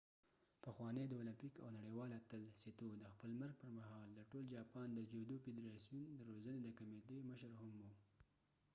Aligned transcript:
پخوانی 0.63 1.05
د 1.07 1.13
اولمپیک 1.19 1.53
او 1.63 1.67
نړیوال 1.77 2.09
اتل 2.19 2.43
سیتو 2.61 2.87
د 2.97 3.03
خپل 3.13 3.31
مرګ 3.41 3.55
پر 3.61 3.69
مهال 3.77 4.07
د 4.13 4.19
ټول 4.31 4.43
جاپان 4.55 4.87
د 4.93 4.99
جودو 5.11 5.35
فدراسیون 5.45 6.11
د 6.15 6.21
روزنې 6.29 6.59
د 6.63 6.69
کمیتې 6.79 7.17
مشر 7.29 7.51
هم 7.61 7.73
و 7.79 7.81